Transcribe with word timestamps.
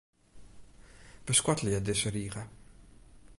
Beskoattelje 1.23 1.79
dizze 1.87 2.09
rige. 2.13 2.43